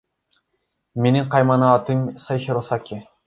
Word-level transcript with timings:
Менин 1.05 1.27
каймана 1.35 1.69
атым 1.75 2.01
Сайхиросаки. 2.29 3.01